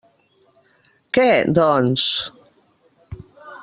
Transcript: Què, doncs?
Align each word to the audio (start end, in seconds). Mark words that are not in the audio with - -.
Què, 1.19 1.27
doncs? 1.59 2.09